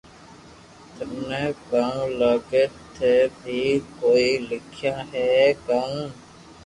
[0.93, 2.63] ٿني ڪاو لاگي
[2.95, 3.61] ٿي بي
[3.99, 5.29] ڪوئي لکيا ھي
[5.67, 5.95] ڪاو